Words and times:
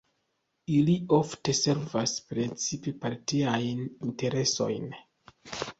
Ili 0.77 0.95
ofte 1.17 1.55
servas 1.59 2.15
precipe 2.31 2.97
partiajn 3.05 3.87
interesojn. 4.11 4.95